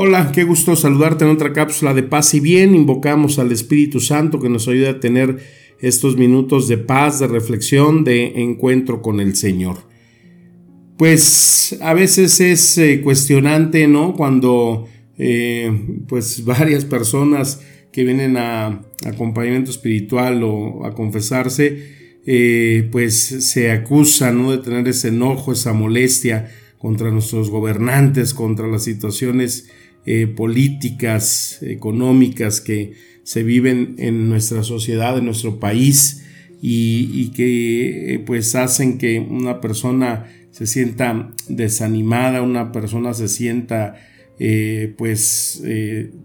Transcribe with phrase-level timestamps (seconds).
[0.00, 2.76] Hola, qué gusto saludarte en otra cápsula de paz y bien.
[2.76, 5.38] Invocamos al Espíritu Santo que nos ayude a tener
[5.80, 9.78] estos minutos de paz, de reflexión, de encuentro con el Señor.
[10.96, 14.14] Pues a veces es eh, cuestionante, ¿no?
[14.14, 14.86] Cuando
[15.18, 17.60] eh, pues varias personas
[17.90, 24.52] que vienen a acompañamiento espiritual o a confesarse, eh, pues se acusan, ¿no?
[24.52, 29.68] De tener ese enojo, esa molestia contra nuestros gobernantes, contra las situaciones
[30.10, 36.24] eh, políticas, económicas que se viven en nuestra sociedad, en nuestro país
[36.62, 43.96] y, que eh, pues hacen que una persona se sienta desanimada, una persona se sienta
[44.38, 45.62] eh, pues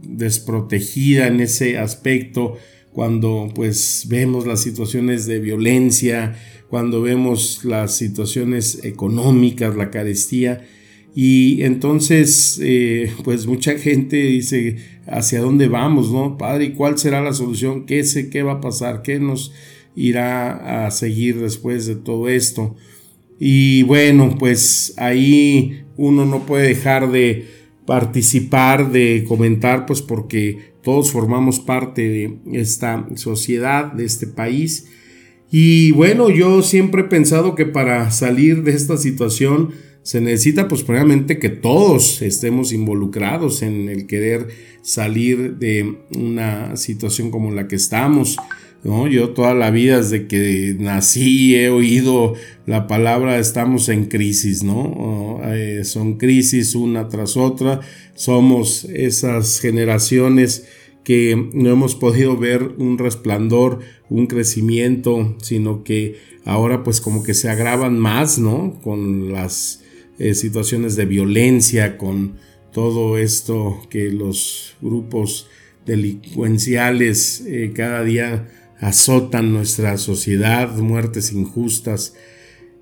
[0.02, 2.56] desprotegida en ese aspecto
[2.94, 6.38] cuando pues vemos las situaciones de violencia,
[6.70, 10.62] cuando vemos las situaciones económicas, la carestía,
[11.16, 16.38] y entonces, eh, pues mucha gente dice, ¿hacia dónde vamos, no?
[16.38, 17.86] Padre, ¿y cuál será la solución?
[17.86, 19.04] ¿Qué, sé, ¿Qué va a pasar?
[19.04, 19.54] ¿Qué nos
[19.96, 22.76] irá a seguir después de todo esto?
[23.40, 27.46] Y bueno, pues ahí uno no puede dejar de
[27.86, 34.88] participar, de comentar, pues porque todos formamos parte de esta sociedad, de este país.
[35.52, 39.72] Y bueno, yo siempre he pensado que para salir de esta situación,
[40.04, 44.48] se necesita pues primeramente que todos estemos involucrados en el querer
[44.82, 48.38] salir de una situación como la que estamos.
[48.84, 49.08] ¿no?
[49.08, 52.34] Yo toda la vida desde que nací he oído
[52.66, 55.40] la palabra estamos en crisis, ¿no?
[55.46, 57.80] Eh, son crisis una tras otra,
[58.14, 60.68] somos esas generaciones
[61.06, 67.34] que no hemos podido ver un resplandor, un crecimiento, sino que ahora pues como que
[67.34, 68.80] se agravan más, ¿no?
[68.82, 69.83] Con las
[70.20, 72.36] eh, situaciones de violencia, con
[72.72, 75.48] todo esto que los grupos
[75.86, 78.48] delincuenciales eh, cada día
[78.80, 82.16] azotan nuestra sociedad, muertes injustas.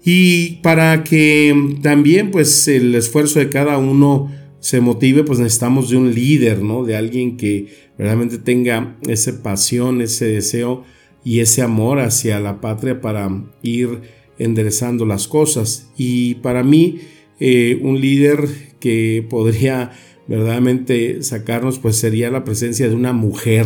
[0.04, 5.98] Y para que también pues el esfuerzo de cada uno se motive, pues necesitamos de
[5.98, 6.84] un líder, ¿no?
[6.84, 10.84] De alguien que realmente tenga esa pasión, ese deseo
[11.24, 13.30] y ese amor hacia la patria para
[13.62, 14.02] ir
[14.38, 15.90] enderezando las cosas.
[15.98, 17.00] Y para mí,
[17.44, 18.48] eh, un líder
[18.80, 19.94] que podría
[20.28, 23.66] verdaderamente sacarnos, pues sería la presencia de una mujer,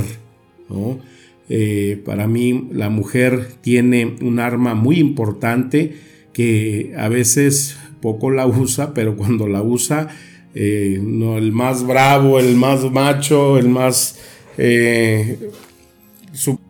[1.49, 5.93] eh, para mí la mujer tiene un arma muy importante
[6.31, 10.07] que a veces poco la usa, pero cuando la usa,
[10.55, 14.17] eh, no, el más bravo, el más macho, el más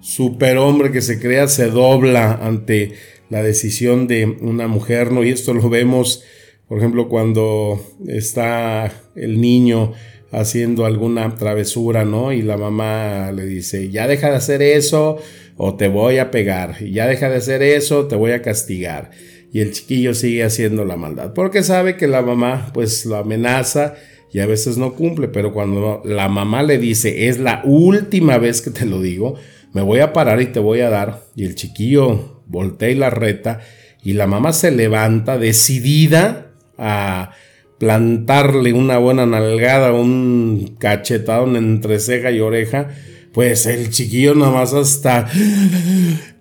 [0.02, 2.94] superhombre que se crea se dobla ante
[3.30, 5.24] la decisión de una mujer, ¿no?
[5.24, 6.24] Y esto lo vemos
[6.68, 9.94] por ejemplo, cuando está el niño
[10.32, 12.34] haciendo alguna travesura, ¿no?
[12.34, 15.18] Y la mamá le dice, ya deja de hacer eso
[15.58, 19.12] o te voy a pegar, ya deja de hacer eso, te voy a castigar.
[19.54, 23.94] Y el chiquillo sigue haciendo la maldad, porque sabe que la mamá pues lo amenaza
[24.34, 28.62] y a veces no cumple, pero cuando la mamá le dice, es la última vez
[28.62, 29.36] que te lo digo,
[29.72, 33.10] me voy a parar y te voy a dar, y el chiquillo voltea y la
[33.10, 33.62] reta,
[34.04, 36.45] y la mamá se levanta decidida
[36.78, 37.32] a
[37.80, 42.90] plantarle una buena nalgada, un cachetadón entre ceja y oreja,
[43.34, 45.30] pues el chiquillo nada más hasta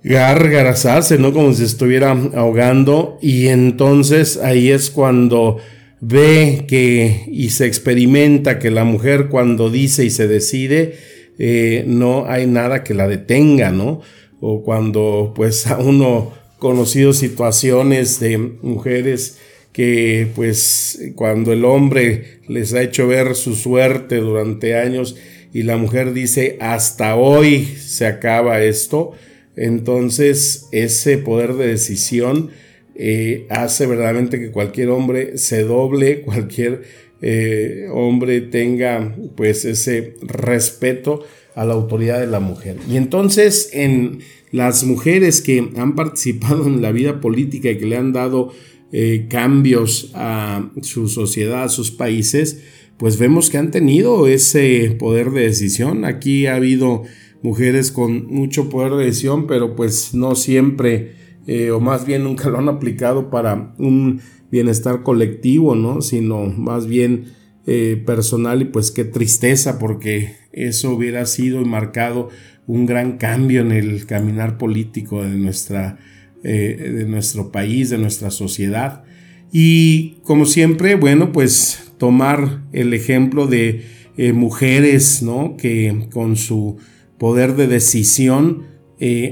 [0.05, 1.33] gárgaras hace, ¿no?
[1.33, 3.19] Como si estuviera ahogando.
[3.21, 5.59] Y entonces ahí es cuando
[6.01, 10.95] ve que y se experimenta que la mujer cuando dice y se decide,
[11.39, 14.03] eh, no hay nada que la detenga, ¿no?
[14.41, 19.39] O cuando pues a uno conocido situaciones de mujeres
[19.75, 25.17] que pues cuando el hombre les ha hecho ver su suerte durante años
[25.53, 29.13] y la mujer dice hasta hoy se acaba esto,
[29.57, 32.51] entonces ese poder de decisión
[32.95, 36.83] eh, hace verdaderamente que cualquier hombre se doble, cualquier
[37.21, 41.25] eh, hombre tenga pues ese respeto
[41.57, 42.77] a la autoridad de la mujer.
[42.89, 44.21] Y entonces en
[44.53, 48.53] las mujeres que han participado en la vida política y que le han dado
[48.97, 52.63] eh, cambios a su sociedad, a sus países,
[52.97, 56.05] pues vemos que han tenido ese poder de decisión.
[56.05, 57.03] Aquí ha habido
[57.43, 61.17] mujeres con mucho poder de decisión, pero pues no siempre,
[61.49, 64.21] eh, o más bien nunca lo han aplicado para un
[64.53, 66.01] bienestar colectivo, ¿no?
[66.01, 67.33] Sino más bien
[67.67, 72.29] eh, personal y pues qué tristeza porque eso hubiera sido y marcado
[72.69, 75.99] un gran cambio en el caminar político de, nuestra,
[76.45, 79.03] eh, de nuestro país, de nuestra sociedad.
[79.51, 83.85] Y como siempre, bueno, pues tomar el ejemplo de
[84.17, 85.57] eh, mujeres, ¿no?
[85.57, 86.77] Que con su
[87.19, 88.75] poder de decisión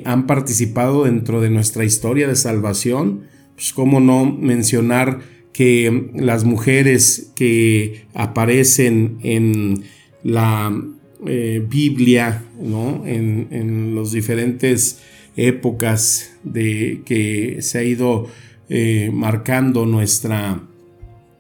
[0.05, 3.23] han participado dentro de nuestra historia de salvación.
[3.55, 5.21] Pues cómo no mencionar
[5.53, 9.85] que las mujeres que aparecen en
[10.23, 10.75] la
[11.27, 13.07] eh, Biblia, ¿no?
[13.07, 15.01] en, en las diferentes
[15.37, 18.27] épocas de que se ha ido
[18.69, 20.63] eh, marcando nuestra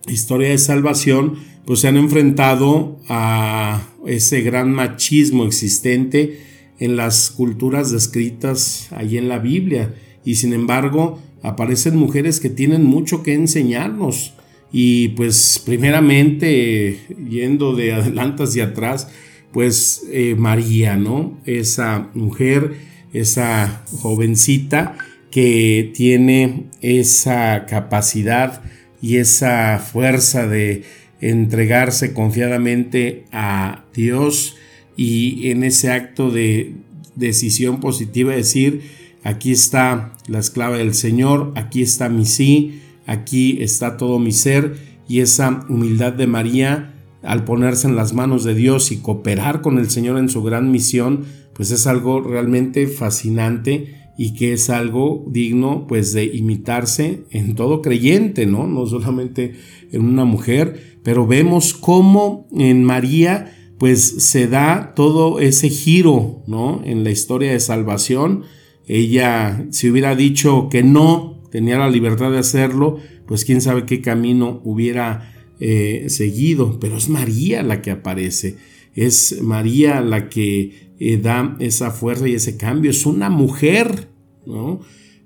[0.09, 6.41] historia de salvación, pues se han enfrentado a ese gran machismo existente
[6.79, 9.95] en las culturas descritas allí en la Biblia.
[10.25, 14.35] Y sin embargo, aparecen mujeres que tienen mucho que enseñarnos.
[14.73, 16.99] Y pues primeramente,
[17.29, 19.09] yendo de adelante hacia atrás,
[19.53, 21.39] pues eh, María, ¿no?
[21.45, 22.75] Esa mujer,
[23.13, 24.97] esa jovencita
[25.31, 28.63] que tiene esa capacidad
[29.01, 30.85] y esa fuerza de
[31.21, 34.57] entregarse confiadamente a Dios
[34.97, 36.75] y en ese acto de
[37.15, 38.83] decisión positiva decir,
[39.23, 44.77] aquí está la esclava del Señor, aquí está mi sí, aquí está todo mi ser
[45.09, 46.92] y esa humildad de María
[47.23, 50.71] al ponerse en las manos de Dios y cooperar con el Señor en su gran
[50.71, 51.25] misión,
[51.55, 57.83] pues es algo realmente fascinante y que es algo digno pues de imitarse en todo
[57.83, 58.67] creyente, ¿no?
[58.67, 59.55] No solamente
[59.91, 66.83] en una mujer, pero vemos cómo en María pues se da todo ese giro, ¿no?
[66.85, 68.45] En la historia de salvación,
[68.87, 74.01] ella, si hubiera dicho que no, tenía la libertad de hacerlo, pues quién sabe qué
[74.01, 75.32] camino hubiera
[75.65, 76.81] eh, seguido.
[76.81, 78.57] Pero es María la que aparece,
[78.97, 82.91] es María la que eh, da esa fuerza y ese cambio.
[82.91, 84.09] Es una mujer,
[84.45, 84.81] ¿no?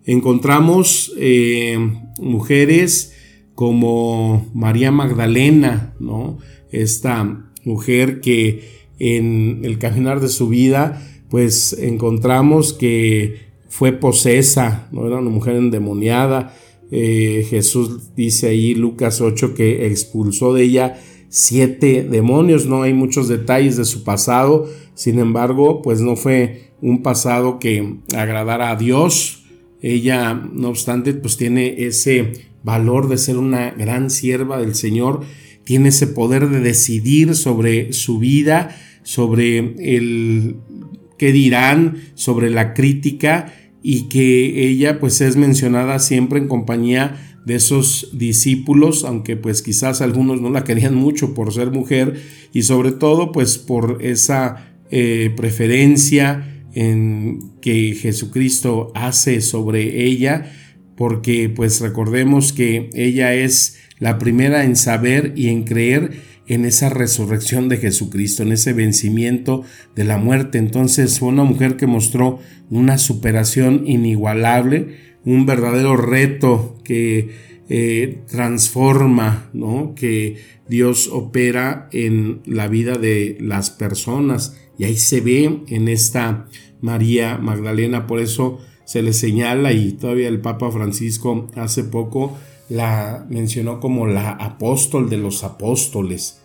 [0.05, 1.79] Encontramos eh,
[2.21, 3.15] mujeres
[3.55, 6.37] como María Magdalena, ¿no?
[6.71, 15.07] Esta mujer que en el caminar de su vida, pues encontramos que fue posesa, no
[15.07, 16.55] era una mujer endemoniada.
[16.91, 22.67] Eh, Jesús dice ahí, Lucas 8, que expulsó de ella siete demonios.
[22.67, 27.97] No hay muchos detalles de su pasado, sin embargo, pues no fue un pasado que
[28.17, 29.45] agradara a Dios.
[29.83, 35.21] Ella, no obstante, pues tiene ese valor de ser una gran sierva del Señor,
[35.65, 40.57] tiene ese poder de decidir sobre su vida, sobre el
[41.19, 43.53] que dirán, sobre la crítica
[43.89, 50.01] y que ella pues es mencionada siempre en compañía de esos discípulos, aunque pues quizás
[50.01, 52.21] algunos no la querían mucho por ser mujer
[52.53, 60.53] y sobre todo pues por esa eh, preferencia en que Jesucristo hace sobre ella,
[60.97, 66.11] porque pues recordemos que ella es la primera en saber y en creer
[66.49, 69.63] en esa resurrección de Jesucristo, en ese vencimiento
[69.95, 70.59] de la muerte.
[70.59, 72.39] Entonces fue una mujer que mostró
[72.71, 77.31] una superación inigualable, un verdadero reto que
[77.69, 79.95] eh, transforma, ¿no?
[79.97, 80.37] que
[80.69, 84.57] Dios opera en la vida de las personas.
[84.79, 86.47] Y ahí se ve en esta
[86.81, 92.37] María Magdalena, por eso se le señala y todavía el Papa Francisco hace poco
[92.69, 96.41] la mencionó como la apóstol de los apóstoles.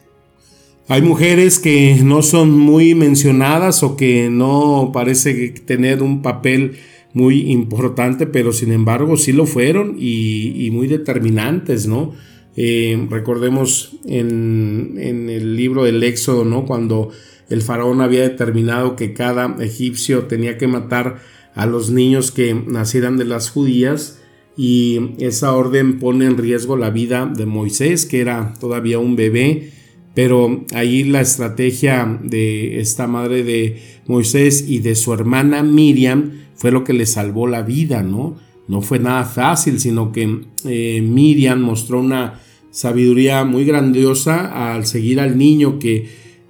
[0.87, 6.77] Hay mujeres que no son muy mencionadas o que no parece tener un papel
[7.13, 12.13] muy importante, pero sin embargo sí lo fueron y, muy determinantes, ¿no?
[12.57, 16.65] Eh, recordemos en, en, el libro del Éxodo, ¿no?
[16.65, 17.09] Cuando
[17.49, 21.19] el faraón había determinado que cada egipcio tenía que matar
[21.55, 24.20] a los niños que nacieran de las judías,
[24.57, 29.71] y esa orden pone en riesgo la vida de Moisés, que era todavía un bebé,
[30.13, 36.71] pero ahí la estrategia de esta madre de Moisés y de su hermana Miriam fue
[36.71, 38.37] lo que le salvó la vida, ¿no?
[38.67, 42.39] No fue nada fácil, sino que eh, Miriam mostró una
[42.71, 46.07] sabiduría muy grandiosa al seguir al niño que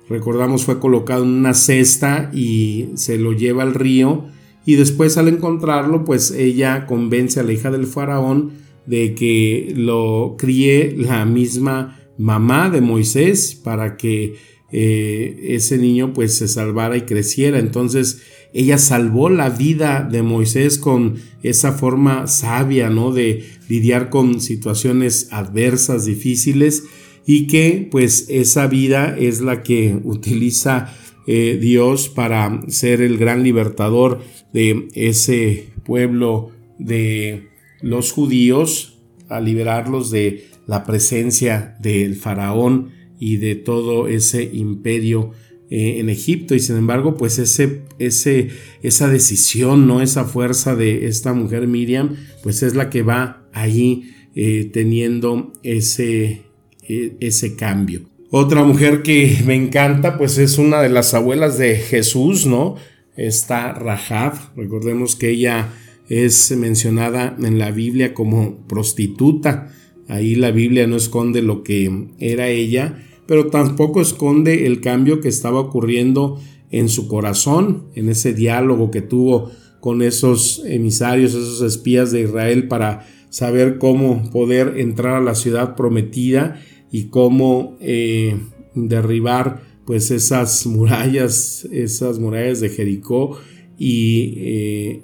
[0.10, 4.26] recordamos fue colocado en una cesta y se lo lleva al río
[4.66, 8.52] y después al encontrarlo, pues ella convence a la hija del faraón
[8.86, 14.36] de que lo críe la misma mamá de Moisés para que
[14.72, 17.60] eh, ese niño pues se salvara y creciera.
[17.60, 18.22] Entonces
[18.54, 23.12] ella salvó la vida de Moisés con esa forma sabia, ¿no?
[23.12, 26.84] De lidiar con situaciones adversas, difíciles
[27.26, 30.94] y que pues esa vida es la que utiliza
[31.28, 34.22] eh, Dios para ser el gran libertador
[34.54, 37.50] de ese pueblo de
[37.82, 39.00] los judíos,
[39.30, 45.32] a liberarlos de la presencia del faraón y de todo ese imperio
[45.70, 48.50] eh, en Egipto y sin embargo pues ese, ese,
[48.82, 54.12] esa decisión, no esa fuerza de esta mujer Miriam pues es la que va allí
[54.36, 56.44] eh, teniendo ese,
[56.88, 58.11] ese cambio.
[58.34, 62.76] Otra mujer que me encanta pues es una de las abuelas de Jesús, ¿no?
[63.18, 65.68] Está Rahab, recordemos que ella
[66.08, 69.74] es mencionada en la Biblia como prostituta.
[70.08, 75.28] Ahí la Biblia no esconde lo que era ella, pero tampoco esconde el cambio que
[75.28, 82.14] estaba ocurriendo en su corazón, en ese diálogo que tuvo con esos emisarios, esos espías
[82.14, 86.62] de Israel para saber cómo poder entrar a la ciudad prometida
[86.92, 88.38] y cómo eh,
[88.76, 93.40] derribar pues esas murallas, esas murallas de Jericó
[93.78, 95.04] y eh,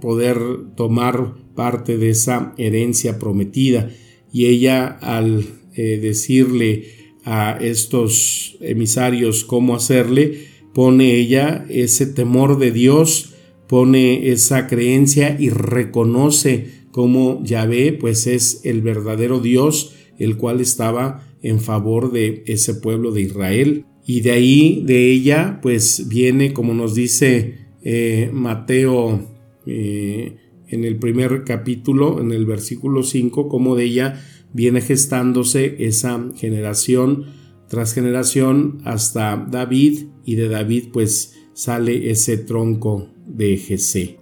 [0.00, 0.38] poder
[0.76, 3.90] tomar parte de esa herencia prometida.
[4.32, 6.84] Y ella al eh, decirle
[7.24, 13.34] a estos emisarios cómo hacerle, pone ella ese temor de Dios,
[13.68, 21.26] pone esa creencia y reconoce cómo Yahvé pues es el verdadero Dios, el cual estaba
[21.42, 23.84] en favor de ese pueblo de Israel.
[24.06, 29.28] Y de ahí, de ella, pues viene, como nos dice eh, Mateo
[29.66, 30.36] eh,
[30.68, 34.20] en el primer capítulo, en el versículo 5, como de ella
[34.52, 37.24] viene gestándose esa generación
[37.68, 44.18] tras generación hasta David y de David pues sale ese tronco de Jesé.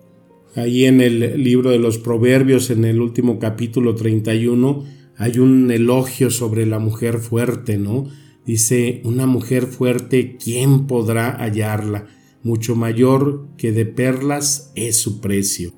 [0.54, 4.84] Ahí en el libro de los Proverbios, en el último capítulo 31,
[5.22, 8.08] hay un elogio sobre la mujer fuerte, ¿no?
[8.44, 12.08] Dice, una mujer fuerte, ¿quién podrá hallarla?
[12.42, 15.74] Mucho mayor que de perlas es su precio.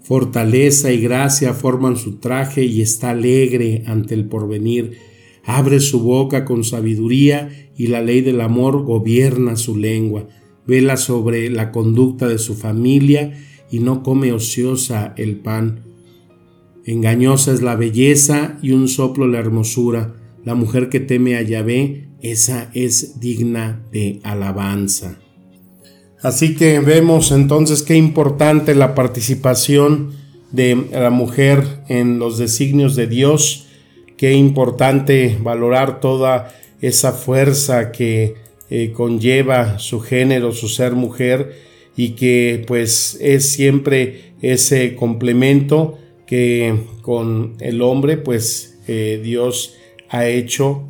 [0.00, 4.96] Fortaleza y gracia forman su traje y está alegre ante el porvenir.
[5.44, 10.28] Abre su boca con sabiduría y la ley del amor gobierna su lengua.
[10.68, 13.36] Vela sobre la conducta de su familia
[13.72, 15.91] y no come ociosa el pan.
[16.84, 20.14] Engañosa es la belleza y un soplo la hermosura.
[20.44, 25.18] La mujer que teme a Yahvé, esa es digna de alabanza.
[26.20, 30.12] Así que vemos entonces qué importante la participación
[30.50, 33.66] de la mujer en los designios de Dios,
[34.16, 38.34] qué importante valorar toda esa fuerza que
[38.70, 41.56] eh, conlleva su género, su ser mujer
[41.96, 45.98] y que pues es siempre ese complemento
[46.32, 49.76] que con el hombre pues eh, Dios
[50.08, 50.82] ha hecho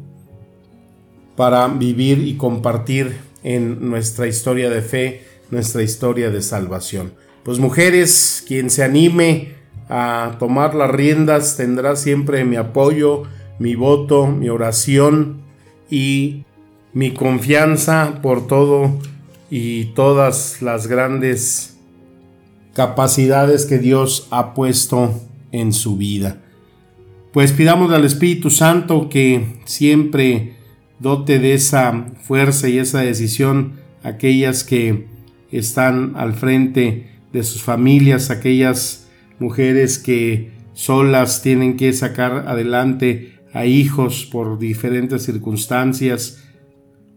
[1.35, 7.15] para vivir y compartir en nuestra historia de fe, nuestra historia de salvación.
[7.43, 9.55] Pues mujeres, quien se anime
[9.89, 13.25] a tomar las riendas tendrá siempre mi apoyo,
[13.59, 15.43] mi voto, mi oración
[15.91, 16.45] y
[16.93, 18.97] mi confianza por todo
[19.51, 21.77] y todas las grandes
[22.75, 25.13] capacidades que Dios ha puesto
[25.53, 26.43] en su vida.
[27.33, 30.55] Pues pidamos al Espíritu Santo que siempre
[30.99, 35.07] dote de esa fuerza y esa decisión aquellas que
[35.51, 43.67] están al frente de sus familias, aquellas mujeres que solas tienen que sacar adelante a
[43.67, 46.43] hijos por diferentes circunstancias,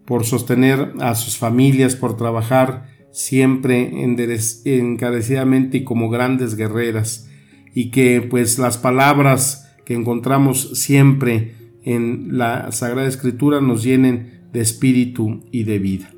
[0.05, 7.29] por sostener a sus familias, por trabajar siempre encarecidamente y como grandes guerreras,
[7.75, 11.53] y que pues las palabras que encontramos siempre
[11.84, 16.12] en la Sagrada Escritura nos llenen de espíritu y de vida.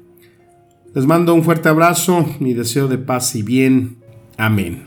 [0.95, 3.97] Les mando un fuerte abrazo, mi deseo de paz y bien.
[4.37, 4.86] Amén.